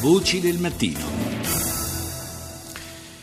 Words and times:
Voci 0.00 0.40
del 0.40 0.58
mattino. 0.58 0.98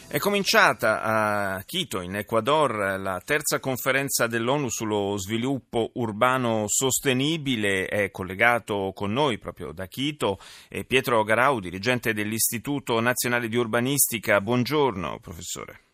È 0.08 0.20
cominciata 0.20 1.02
a 1.02 1.64
Quito, 1.66 2.02
in 2.02 2.16
Ecuador, 2.16 3.00
la 3.00 3.20
terza 3.26 3.60
conferenza 3.60 4.28
dell'ONU 4.28 4.70
sullo 4.70 5.18
sviluppo 5.18 5.90
urbano 5.96 6.66
sostenibile. 6.68 7.88
È 7.88 8.12
collegato 8.12 8.92
con 8.94 9.12
noi 9.12 9.40
proprio 9.40 9.72
da 9.72 9.88
Quito 9.88 10.38
Pietro 10.86 11.24
Garau, 11.24 11.60
dirigente 11.60 12.14
dell'Istituto 12.14 13.00
Nazionale 13.00 13.48
di 13.48 13.58
Urbanistica. 13.58 14.40
Buongiorno, 14.40 15.18
professore. 15.20 15.87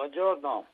Buongiorno. 0.00 0.64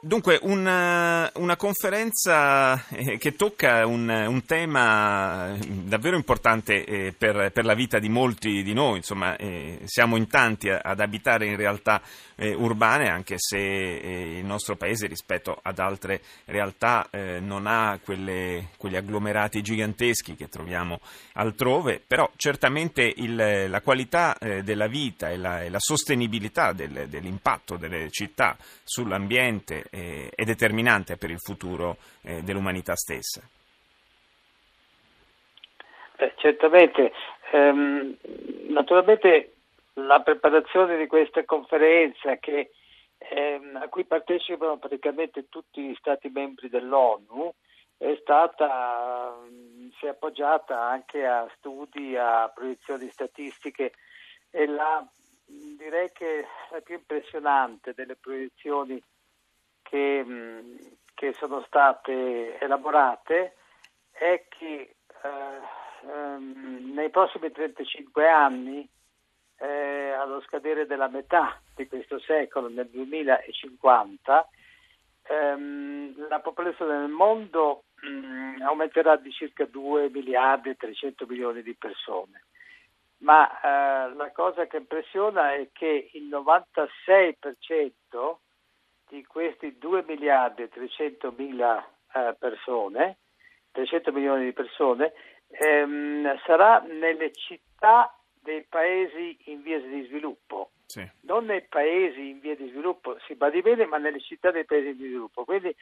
Dunque, 0.00 0.38
una, 0.42 1.30
una 1.36 1.56
conferenza 1.56 2.86
eh, 2.88 3.16
che 3.16 3.34
tocca 3.34 3.86
un, 3.86 4.06
un, 4.10 4.44
tema 4.44 5.56
davvero 5.66 6.16
importante 6.16 6.84
eh, 6.84 7.14
per, 7.16 7.50
per, 7.50 7.64
la 7.64 7.72
vita 7.72 7.98
di 7.98 8.10
molti 8.10 8.62
di 8.62 8.74
noi, 8.74 8.98
insomma, 8.98 9.36
eh, 9.36 9.80
siamo 9.84 10.16
in 10.16 10.26
tanti 10.26 10.68
ad 10.68 11.00
abitare 11.00 11.46
in 11.46 11.56
realtà 11.56 12.02
urbane, 12.36 13.08
anche 13.08 13.36
se 13.38 13.56
il 13.56 14.44
nostro 14.44 14.74
paese 14.74 15.06
rispetto 15.06 15.56
ad 15.62 15.78
altre 15.78 16.20
realtà 16.46 17.08
non 17.38 17.68
ha 17.68 18.00
quelle, 18.02 18.70
quegli 18.76 18.96
agglomerati 18.96 19.62
giganteschi 19.62 20.34
che 20.34 20.48
troviamo 20.48 20.98
altrove, 21.34 22.02
però 22.04 22.28
certamente 22.34 23.04
il, 23.04 23.68
la 23.68 23.80
qualità 23.82 24.36
della 24.64 24.88
vita 24.88 25.30
e 25.30 25.36
la, 25.36 25.62
e 25.62 25.70
la 25.70 25.78
sostenibilità 25.78 26.72
del, 26.72 27.06
dell'impatto 27.08 27.76
delle 27.76 28.10
città 28.10 28.23
città 28.24 28.56
sull'ambiente 28.82 29.84
eh, 29.90 30.30
è 30.34 30.44
determinante 30.44 31.16
per 31.16 31.30
il 31.30 31.38
futuro 31.38 31.96
eh, 32.22 32.42
dell'umanità 32.42 32.94
stessa. 32.94 33.42
Eh, 36.16 36.32
certamente, 36.36 37.12
ehm, 37.52 38.16
naturalmente 38.68 39.52
la 39.94 40.20
preparazione 40.20 40.96
di 40.96 41.06
questa 41.06 41.44
conferenza 41.44 42.36
che, 42.36 42.70
ehm, 43.18 43.76
a 43.76 43.88
cui 43.88 44.04
partecipano 44.04 44.78
praticamente 44.78 45.48
tutti 45.48 45.82
gli 45.82 45.94
Stati 45.96 46.30
membri 46.32 46.68
dell'ONU 46.68 47.52
è 47.96 48.16
stata, 48.20 49.36
si 49.98 50.06
è 50.06 50.08
appoggiata 50.08 50.80
anche 50.80 51.24
a 51.24 51.46
studi, 51.56 52.16
a 52.16 52.50
proiezioni 52.52 53.08
statistiche 53.10 53.92
e 54.50 54.66
la 54.66 55.06
direi 55.46 56.10
che 56.12 56.46
la 56.70 56.80
più 56.80 56.96
impressionante 56.96 57.92
delle 57.94 58.16
proiezioni 58.16 59.02
che, 59.82 60.24
che 61.14 61.32
sono 61.34 61.62
state 61.66 62.58
elaborate 62.58 63.56
è 64.10 64.44
che 64.48 64.96
eh, 65.22 66.08
ehm, 66.08 66.92
nei 66.94 67.10
prossimi 67.10 67.50
35 67.50 68.28
anni, 68.28 68.88
eh, 69.58 70.10
allo 70.10 70.40
scadere 70.42 70.86
della 70.86 71.08
metà 71.08 71.60
di 71.74 71.86
questo 71.86 72.18
secolo, 72.18 72.68
nel 72.68 72.88
2050, 72.88 74.48
ehm, 75.22 76.28
la 76.28 76.40
popolazione 76.40 76.98
del 76.98 77.10
mondo 77.10 77.84
mh, 78.00 78.62
aumenterà 78.62 79.16
di 79.16 79.30
circa 79.32 79.64
2 79.64 80.10
miliardi 80.10 80.70
e 80.70 80.76
300 80.76 81.26
milioni 81.26 81.62
di 81.62 81.74
persone 81.74 82.44
ma 83.18 83.48
eh, 83.48 84.14
la 84.14 84.32
cosa 84.32 84.66
che 84.66 84.78
impressiona 84.78 85.54
è 85.54 85.68
che 85.72 86.10
il 86.12 86.28
96% 86.28 88.36
di 89.08 89.24
questi 89.24 89.78
2 89.78 90.04
miliardi 90.06 90.62
e 90.62 90.68
300 90.68 91.32
mila 91.36 91.84
eh, 92.12 92.34
persone, 92.38 93.18
300 93.72 94.12
milioni 94.12 94.44
di 94.44 94.52
persone, 94.52 95.12
ehm, 95.48 96.38
sarà 96.44 96.80
nelle 96.80 97.32
città 97.32 98.16
dei 98.40 98.64
paesi 98.68 99.38
in 99.46 99.62
via 99.62 99.80
di 99.80 100.04
sviluppo. 100.04 100.70
Sì. 100.86 101.08
Non 101.22 101.46
nei 101.46 101.62
paesi 101.62 102.28
in 102.28 102.40
via 102.40 102.54
di 102.54 102.68
sviluppo, 102.68 103.16
si 103.26 103.34
badi 103.34 103.62
bene, 103.62 103.86
ma 103.86 103.96
nelle 103.96 104.20
città 104.20 104.50
dei 104.50 104.64
paesi 104.64 104.88
in 104.88 104.96
via 104.96 105.06
di 105.06 105.12
sviluppo. 105.12 105.44
Quindi 105.44 105.74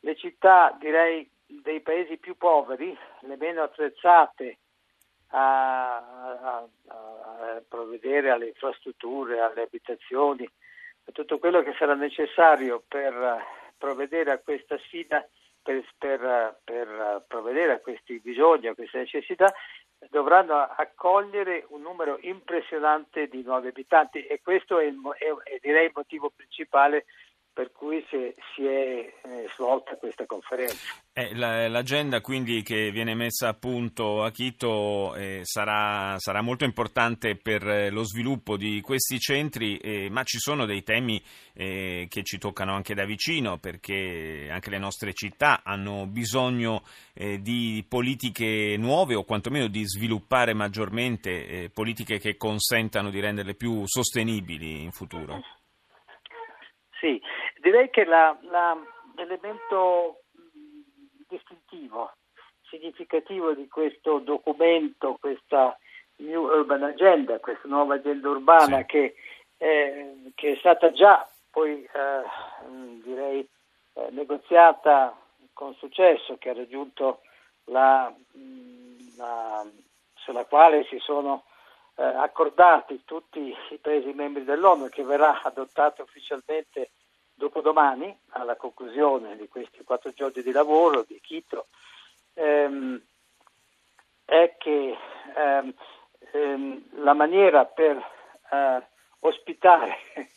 le 0.00 0.16
città, 0.16 0.76
direi, 0.78 1.28
dei 1.46 1.80
paesi 1.80 2.18
più 2.18 2.36
poveri, 2.36 2.96
le 3.20 3.36
meno 3.36 3.62
attrezzate, 3.62 4.58
a, 5.30 5.96
a, 5.96 6.68
a, 6.86 7.62
provvedere 7.68 8.30
alle 8.30 8.48
infrastrutture, 8.48 9.40
alle 9.40 9.62
abitazioni, 9.62 10.48
a 11.06 11.12
tutto 11.12 11.38
quello 11.38 11.62
che 11.62 11.74
sarà 11.78 11.94
necessario 11.94 12.82
per 12.86 13.44
provvedere 13.76 14.32
a 14.32 14.38
questa 14.38 14.78
sfida, 14.78 15.26
per, 15.62 15.84
per, 15.98 16.60
per 16.64 17.24
provvedere 17.26 17.72
a 17.72 17.80
questi 17.80 18.18
bisogni, 18.18 18.66
a 18.66 18.74
queste 18.74 18.98
necessità, 18.98 19.52
dovranno 20.08 20.54
accogliere 20.56 21.66
un 21.68 21.82
numero 21.82 22.18
impressionante 22.22 23.28
di 23.28 23.42
nuovi 23.42 23.68
abitanti. 23.68 24.24
E 24.24 24.40
questo 24.42 24.78
è, 24.78 24.86
è, 24.86 25.50
è 25.50 25.58
direi 25.60 25.86
il 25.86 25.92
motivo 25.94 26.30
principale 26.34 27.04
per 27.52 27.72
cui 27.72 28.04
si, 28.08 28.16
è 28.16 29.12
eh, 29.22 29.48
svolta 29.54 29.96
questa 29.96 30.24
conferenza. 30.24 30.76
Eh, 31.12 31.34
la, 31.34 31.68
l'agenda 31.68 32.20
quindi 32.20 32.62
che 32.62 32.90
viene 32.90 33.14
messa 33.14 33.48
a 33.48 33.54
punto 33.54 34.22
a 34.22 34.30
Quito 34.30 35.14
eh, 35.14 35.40
sarà, 35.42 36.16
sarà, 36.18 36.40
molto 36.42 36.64
importante 36.64 37.36
per 37.36 37.66
eh, 37.66 37.90
lo 37.90 38.04
sviluppo 38.04 38.56
di 38.56 38.80
questi 38.80 39.18
centri, 39.18 39.76
eh, 39.78 40.08
ma 40.10 40.22
ci 40.22 40.38
sono 40.38 40.64
dei 40.64 40.82
temi 40.82 41.22
eh, 41.54 42.06
che 42.08 42.22
ci 42.22 42.38
toccano 42.38 42.74
anche 42.74 42.94
da 42.94 43.04
vicino 43.04 43.58
perché 43.58 44.48
anche 44.50 44.70
le 44.70 44.78
nostre 44.78 45.12
città 45.12 45.62
hanno 45.64 46.06
bisogno 46.06 46.82
di 47.12 47.84
politiche 47.86 48.76
nuove 48.78 49.14
o 49.14 49.24
quantomeno 49.24 49.66
di 49.66 49.84
sviluppare 49.84 50.54
maggiormente 50.54 51.70
politiche 51.74 52.18
che 52.18 52.38
consentano 52.38 53.10
di 53.10 53.20
renderle 53.20 53.54
più 53.54 53.82
sostenibili 53.84 54.82
in 54.82 54.90
futuro. 54.90 55.42
Sì, 57.00 57.20
direi 57.60 57.88
che 57.88 58.04
la, 58.04 58.36
la, 58.42 58.76
l'elemento 59.16 60.20
distintivo, 61.26 62.12
significativo 62.68 63.54
di 63.54 63.66
questo 63.68 64.18
documento, 64.18 65.16
questa 65.18 65.76
New 66.16 66.44
Urban 66.44 66.82
Agenda, 66.82 67.38
questa 67.38 67.66
nuova 67.68 67.94
agenda 67.94 68.28
urbana 68.28 68.78
sì. 68.80 68.84
che, 68.84 69.14
eh, 69.56 70.32
che, 70.34 70.52
è 70.52 70.56
stata 70.56 70.92
già 70.92 71.26
poi 71.50 71.82
eh, 71.82 73.00
direi 73.02 73.48
eh, 73.94 74.08
negoziata 74.10 75.18
con 75.54 75.74
successo, 75.76 76.36
che 76.36 76.50
ha 76.50 76.54
raggiunto 76.54 77.22
la, 77.64 78.14
la 79.16 79.66
sulla 80.14 80.44
quale 80.44 80.84
si 80.84 80.98
sono 80.98 81.44
eh, 82.00 82.02
accordati 82.02 83.02
tutti 83.04 83.54
i 83.70 83.76
Paesi 83.76 84.12
membri 84.14 84.44
dell'ONU 84.44 84.86
e 84.86 84.88
che 84.88 85.02
verrà 85.02 85.42
adottata 85.42 86.02
ufficialmente 86.02 86.92
dopodomani, 87.34 88.18
alla 88.30 88.56
conclusione 88.56 89.36
di 89.36 89.48
questi 89.48 89.84
quattro 89.84 90.10
giorni 90.12 90.42
di 90.42 90.50
lavoro 90.50 91.04
di 91.06 91.20
Quito, 91.20 91.66
ehm, 92.34 92.98
è 94.24 94.54
che 94.56 94.96
ehm, 95.36 95.74
ehm, 96.32 96.84
la 97.02 97.12
maniera 97.12 97.66
per 97.66 97.96
eh, 98.50 98.86
ospitare 99.20 99.96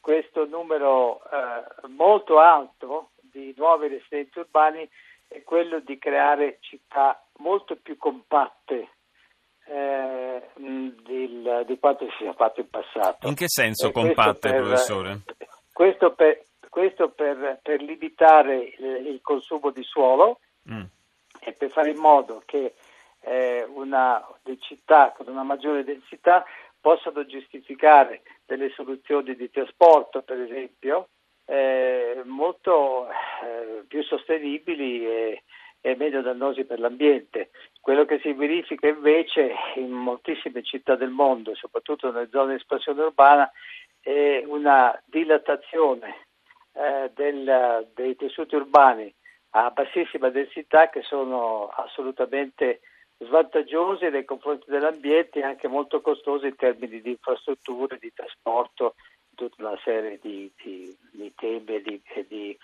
questo 0.00 0.44
numero 0.44 1.22
eh, 1.30 1.88
molto 1.88 2.38
alto 2.38 3.12
di 3.14 3.54
nuovi 3.56 3.88
residenti 3.88 4.40
urbani 4.40 4.86
è 5.26 5.42
quello 5.42 5.80
di 5.80 5.96
creare 5.96 6.58
città 6.60 7.22
molto 7.38 7.76
più 7.76 7.96
compatte 7.96 8.96
eh, 9.68 10.42
di, 10.56 11.44
di 11.66 11.78
quanto 11.78 12.06
si 12.06 12.16
sia 12.18 12.32
fatto 12.32 12.60
in 12.60 12.70
passato. 12.70 13.28
In 13.28 13.34
che 13.34 13.48
senso 13.48 13.90
compatte, 13.90 14.50
per, 14.50 14.62
professore? 14.62 15.20
Questo 15.72 16.12
per, 16.12 16.42
questo 16.68 17.10
per, 17.10 17.60
per 17.62 17.82
limitare 17.82 18.74
il, 18.78 19.06
il, 19.06 19.20
consumo 19.22 19.70
di 19.70 19.82
suolo 19.82 20.40
mm. 20.70 20.82
e 21.40 21.52
per 21.52 21.70
fare 21.70 21.90
in 21.90 21.98
modo 21.98 22.42
che 22.44 22.74
eh, 23.20 23.66
una, 23.74 24.24
le 24.44 24.58
città 24.60 25.12
con 25.16 25.28
una 25.28 25.42
maggiore 25.42 25.84
densità 25.84 26.44
possano 26.80 27.26
giustificare 27.26 28.22
delle 28.46 28.70
soluzioni 28.70 29.34
di 29.34 29.50
trasporto, 29.50 30.22
per 30.22 30.40
esempio, 30.40 31.08
eh, 31.44 32.22
molto 32.24 33.08
eh, 33.08 33.84
più 33.86 34.02
sostenibili 34.02 35.06
e, 35.06 35.42
e 35.80 35.96
meno 35.96 36.22
dannosi 36.22 36.64
per 36.64 36.80
l'ambiente. 36.80 37.50
Quello 37.80 38.04
che 38.04 38.18
si 38.20 38.32
verifica 38.32 38.88
invece 38.88 39.54
in 39.76 39.90
moltissime 39.90 40.62
città 40.62 40.96
del 40.96 41.10
mondo, 41.10 41.54
soprattutto 41.54 42.10
nelle 42.10 42.28
zone 42.30 42.54
di 42.54 42.60
espansione 42.60 43.02
urbana, 43.02 43.50
e 44.00 44.44
una 44.46 45.00
dilatazione 45.04 46.26
eh, 46.72 47.10
del, 47.14 47.88
dei 47.94 48.16
tessuti 48.16 48.54
urbani 48.54 49.12
a 49.50 49.70
bassissima 49.70 50.28
densità 50.28 50.88
che 50.88 51.02
sono 51.02 51.68
assolutamente 51.68 52.80
svantaggiose 53.18 54.10
nei 54.10 54.24
confronti 54.24 54.70
dell'ambiente 54.70 55.40
e 55.40 55.42
anche 55.42 55.66
molto 55.68 56.00
costose 56.00 56.48
in 56.48 56.56
termini 56.56 57.00
di 57.00 57.10
infrastrutture, 57.10 57.98
di 57.98 58.12
trasporto, 58.14 58.94
tutta 59.34 59.66
una 59.66 59.78
serie 59.82 60.18
di, 60.20 60.50
di, 60.62 60.96
di 61.12 61.32
temi 61.34 61.74
e 61.76 61.82
di, 61.82 62.02
di 62.28 62.58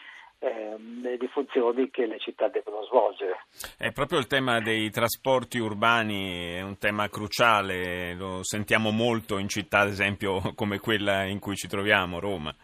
ehm, 0.45 1.17
di 1.17 1.27
funzioni 1.29 1.91
che 1.91 2.07
le 2.07 2.19
città 2.19 2.49
devono 2.49 2.85
svolgere. 2.85 3.47
È 3.79 3.91
proprio 3.93 4.19
il 4.19 4.27
tema 4.27 4.61
dei 4.61 4.91
trasporti 4.91 5.59
urbani, 5.59 6.55
è 6.55 6.61
un 6.61 6.79
tema 6.79 7.09
cruciale, 7.09 8.15
lo 8.15 8.43
sentiamo 8.43 8.91
molto 8.91 9.39
in 9.39 9.49
città, 9.49 9.81
ad 9.81 9.89
esempio, 9.89 10.41
come 10.55 10.79
quella 10.79 11.25
in 11.25 11.39
cui 11.39 11.57
ci 11.57 11.69
troviamo, 11.69 12.21
Roma. 12.21 12.55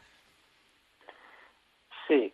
Sì, 2.06 2.30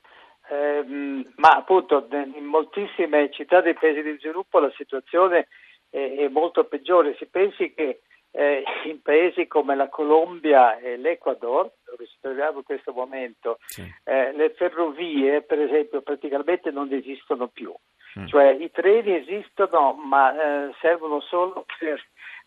ehm, 0.48 1.32
ma 1.36 1.50
appunto 1.50 2.08
in 2.10 2.44
moltissime 2.44 3.30
città 3.30 3.60
dei 3.60 3.74
paesi 3.74 4.02
di 4.02 4.16
sviluppo 4.18 4.58
la 4.58 4.72
situazione 4.76 5.48
è, 5.90 6.14
è 6.16 6.28
molto 6.28 6.64
peggiore. 6.64 7.14
Si 7.18 7.26
pensi 7.26 7.72
che 7.74 8.00
eh, 8.32 8.64
in 8.84 9.00
paesi 9.02 9.46
come 9.46 9.76
la 9.76 9.88
Colombia 9.88 10.78
e 10.78 10.96
l'Ecuador, 10.96 11.70
dove 11.96 12.06
ci 12.06 12.16
troviamo 12.20 12.58
in 12.58 12.64
questo 12.64 12.92
momento, 12.92 13.58
sì. 13.66 13.82
eh, 14.04 14.32
le 14.32 14.50
ferrovie, 14.50 15.42
per 15.42 15.58
esempio, 15.58 16.02
praticamente 16.02 16.70
non 16.70 16.92
esistono 16.92 17.48
più. 17.48 17.74
Mm. 18.18 18.26
Cioè 18.26 18.50
i 18.50 18.70
treni 18.70 19.16
esistono, 19.16 19.94
ma 19.94 20.32
eh, 20.32 20.74
servono 20.80 21.20
solo 21.20 21.64
per, 21.78 22.02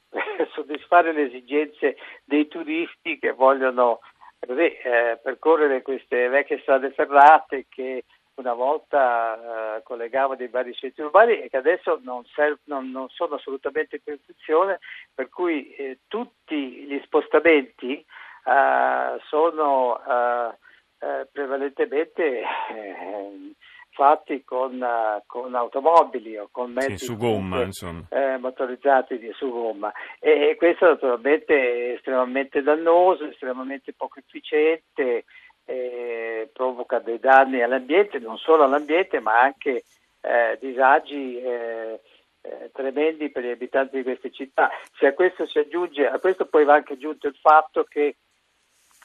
per, 0.07 0.49
soddisfare 0.53 1.11
le 1.11 1.27
esigenze 1.27 1.97
dei 2.23 2.47
turisti 2.47 3.19
che 3.19 3.31
vogliono 3.31 3.99
eh, 4.39 5.19
percorrere 5.21 5.81
queste 5.81 6.27
vecchie 6.29 6.59
strade 6.61 6.91
ferrate 6.91 7.65
che 7.67 8.05
una 8.35 8.53
volta 8.53 9.75
eh, 9.77 9.83
collegava 9.83 10.35
dei 10.35 10.47
vari 10.47 10.73
centri 10.73 11.03
urbani 11.03 11.41
e 11.41 11.49
che 11.49 11.57
adesso 11.57 11.99
non, 12.03 12.23
serv- 12.33 12.61
non, 12.63 12.89
non 12.89 13.09
sono 13.09 13.35
assolutamente 13.35 14.01
in 14.05 14.17
funzione, 14.25 14.79
per 15.13 15.27
cui 15.27 15.73
eh, 15.75 15.99
tutti 16.07 16.85
gli 16.85 16.99
spostamenti 17.03 18.03
eh, 18.45 19.19
sono 19.27 19.99
eh, 19.99 20.57
eh, 20.99 21.27
prevalentemente 21.31 22.41
eh, 22.41 23.53
fatti 23.91 24.43
con, 24.43 24.85
con, 25.25 25.55
automobili 25.55 26.37
o 26.37 26.47
con 26.51 26.71
mezzi 26.71 26.97
sì, 26.97 27.05
su 27.05 27.17
gomma, 27.17 27.67
motorizzati 28.39 29.17
di, 29.17 29.31
su 29.33 29.49
gomma 29.51 29.91
e, 30.19 30.49
e 30.49 30.55
questo 30.55 30.85
naturalmente 30.85 31.53
è 31.53 31.93
estremamente 31.95 32.61
dannoso, 32.61 33.25
estremamente 33.25 33.93
poco 33.93 34.19
efficiente 34.19 35.25
eh, 35.69 36.49
provoca 36.51 36.99
dei 36.99 37.19
danni 37.19 37.61
all'ambiente, 37.61 38.17
non 38.17 38.37
solo 38.37 38.63
all'ambiente 38.63 39.19
ma 39.19 39.39
anche 39.39 39.83
eh, 40.21 40.57
disagi 40.59 41.39
eh, 41.39 41.99
eh, 42.41 42.71
tremendi 42.73 43.29
per 43.29 43.43
gli 43.43 43.51
abitanti 43.51 43.97
di 43.97 44.03
queste 44.03 44.31
città. 44.31 44.69
Se 44.97 45.07
a 45.07 45.13
questo 45.13 45.45
si 45.45 45.59
aggiunge, 45.59 46.07
a 46.07 46.19
questo 46.19 46.47
poi 46.47 46.65
va 46.65 46.73
anche 46.73 46.93
aggiunto 46.93 47.27
il 47.27 47.35
fatto 47.35 47.83
che 47.83 48.15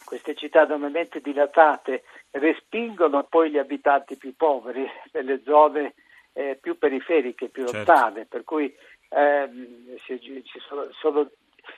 queste 0.04 0.34
città 0.34 0.62
enormemente 0.62 1.20
dilatate 1.20 2.04
respingono 2.32 3.24
poi 3.24 3.50
gli 3.50 3.58
abitanti 3.58 4.16
più 4.16 4.34
poveri 4.36 4.86
nelle 5.12 5.40
zone 5.44 5.94
eh, 6.32 6.58
più 6.60 6.78
periferiche, 6.78 7.48
più 7.48 7.66
certo. 7.66 7.92
lontane, 7.92 8.26
per 8.26 8.44
cui 8.44 8.74
ehm, 9.08 9.96
ci 10.04 10.60
sono, 10.66 10.88
sono 10.92 11.30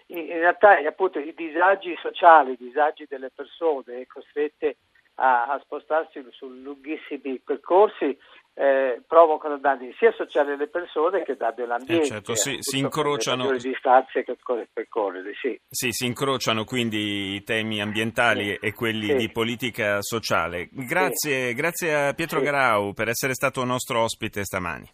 in, 0.06 0.26
realtà 0.26 0.78
appunto 0.86 1.18
i 1.18 1.34
disagi 1.34 1.96
sociali, 2.00 2.52
i 2.52 2.56
disagi 2.56 3.06
delle 3.08 3.30
persone 3.30 4.06
costrette 4.06 4.76
a, 5.16 5.46
a 5.46 5.60
spostarsi 5.60 6.24
su 6.30 6.48
lunghissimi 6.48 7.40
percorsi 7.44 8.16
eh, 8.58 9.02
provocano 9.06 9.58
danni 9.58 9.94
sia 9.98 10.12
sociali 10.12 10.52
alle 10.52 10.68
persone 10.68 11.22
che 11.24 11.36
danni 11.36 11.62
all'ambiente. 11.62 12.04
Eh 12.04 12.08
certo, 12.08 12.34
si, 12.34 12.56
si 12.60 12.78
incrociano 12.78 13.50
le 13.50 13.58
distanze 13.58 14.24
che 14.24 14.34
percorrere, 14.72 15.32
sì. 15.34 15.60
sì. 15.68 15.92
si 15.92 16.06
incrociano 16.06 16.64
quindi 16.64 17.34
i 17.34 17.42
temi 17.42 17.82
ambientali 17.82 18.52
sì. 18.52 18.58
e 18.66 18.72
quelli 18.72 19.08
sì. 19.08 19.14
di 19.16 19.30
politica 19.30 20.00
sociale. 20.00 20.68
Grazie, 20.72 21.52
grazie 21.52 22.08
a 22.08 22.14
Pietro 22.14 22.40
Garau 22.40 22.94
per 22.94 23.08
essere 23.08 23.34
stato 23.34 23.62
nostro 23.64 24.02
ospite 24.02 24.42
stamani. 24.42 24.90